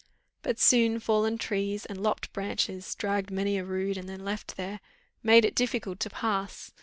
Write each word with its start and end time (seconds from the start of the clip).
But 0.41 0.57
soon, 0.57 0.99
fallen 0.99 1.37
trees, 1.37 1.85
and 1.85 2.01
lopped 2.01 2.33
branches, 2.33 2.95
dragged 2.95 3.29
many 3.29 3.59
a 3.59 3.63
rood 3.63 3.97
and 3.97 4.09
then 4.09 4.25
left 4.25 4.57
there, 4.57 4.79
made 5.21 5.45
it 5.45 5.53
difficult 5.53 5.99
to 5.99 6.09
pass. 6.09 6.71